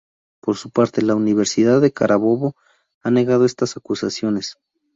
Por 0.39 0.57
su 0.57 0.71
parte, 0.71 1.03
la 1.03 1.13
Universidad 1.13 1.79
de 1.79 1.91
Carabobo 1.93 2.55
ha 3.03 3.11
negado 3.11 3.45
estas 3.45 3.77
acusaciones. 3.77 4.57